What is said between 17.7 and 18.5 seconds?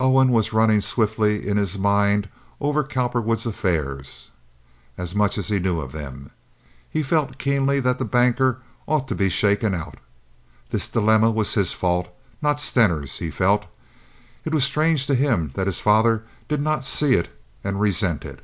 resent it.